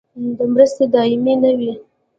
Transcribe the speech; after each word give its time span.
مرستې 0.53 0.85
دایمي 0.93 1.33
نه 1.41 1.51
وي 1.57 1.73